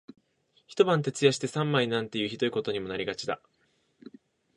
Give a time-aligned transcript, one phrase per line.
[0.65, 3.39] 一晩徹夜して三枚なんていう酷いことにもなりがちだ